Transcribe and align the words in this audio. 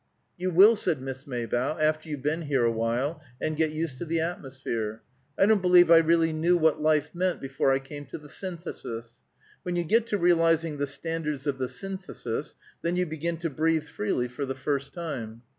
"You 0.35 0.49
will," 0.49 0.75
said 0.75 0.99
Miss 0.99 1.27
Maybough, 1.27 1.77
"after 1.79 2.09
you've 2.09 2.23
been 2.23 2.41
here 2.41 2.65
awhile, 2.65 3.21
and 3.39 3.55
get 3.55 3.69
used 3.69 3.99
to 3.99 4.05
the 4.05 4.19
atmosphere. 4.19 5.03
I 5.37 5.45
don't 5.45 5.61
believe 5.61 5.91
I 5.91 5.97
really 5.97 6.33
knew 6.33 6.57
what 6.57 6.81
life 6.81 7.13
meant 7.13 7.39
before 7.39 7.71
I 7.71 7.77
came 7.77 8.07
to 8.07 8.17
the 8.17 8.27
Synthesis. 8.27 9.19
When 9.61 9.75
you 9.75 9.83
get 9.83 10.07
to 10.07 10.17
realizing 10.17 10.79
the 10.79 10.87
standards 10.87 11.45
of 11.45 11.59
the 11.59 11.69
Synthesis, 11.69 12.55
then 12.81 12.95
you 12.95 13.05
begin 13.05 13.37
to 13.37 13.49
breathe 13.51 13.83
freely 13.85 14.27
for 14.27 14.43
the 14.47 14.55
first 14.55 14.91
time. 14.91 15.43